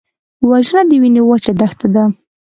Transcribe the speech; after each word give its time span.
وژنه 0.49 0.81
د 0.89 0.91
وینې 1.01 1.21
وچه 1.29 1.51
دښته 1.59 1.87
ده 1.93 2.03